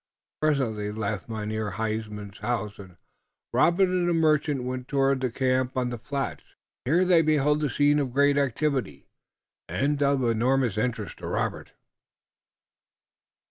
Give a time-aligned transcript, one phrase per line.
[0.41, 2.97] Presently they left Mynheer Huysman's house, and
[3.53, 6.43] Robert and the merchant went toward the camp on the flats.
[6.85, 9.05] Here they beheld a scene of great activity
[9.69, 11.73] and of enormous interest to Robert.